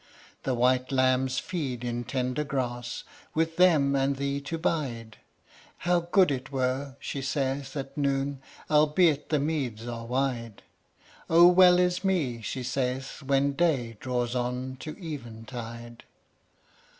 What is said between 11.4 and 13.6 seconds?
well is me" she saith when